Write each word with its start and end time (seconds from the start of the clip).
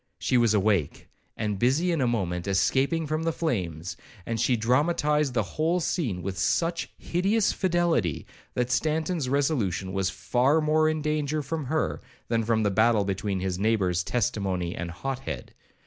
She 0.17 0.35
was 0.35 0.55
awake, 0.55 1.09
and 1.37 1.59
busy 1.59 1.91
in 1.91 2.01
a 2.01 2.07
moment 2.07 2.47
escaping 2.47 3.05
from 3.05 3.21
the 3.21 3.31
flames; 3.31 3.95
and 4.25 4.39
she 4.41 4.55
dramatized 4.57 5.35
the 5.35 5.43
whole 5.43 5.79
scene 5.79 6.23
with 6.23 6.39
such 6.39 6.89
hideous 6.97 7.53
fidelity, 7.53 8.25
that 8.55 8.71
Stanton's 8.71 9.29
resolution 9.29 9.93
was 9.93 10.09
far 10.09 10.59
more 10.59 10.89
in 10.89 11.03
danger 11.03 11.43
from 11.43 11.65
her 11.65 12.01
than 12.29 12.43
from 12.43 12.63
the 12.63 12.71
battle 12.71 13.05
between 13.05 13.41
his 13.41 13.59
neighbours 13.59 14.03
Testimony 14.03 14.75
and 14.75 14.89
Hothead. 14.89 15.53